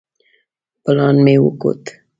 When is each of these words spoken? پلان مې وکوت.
پلان 0.83 1.15
مې 1.25 1.35
وکوت. 1.43 1.83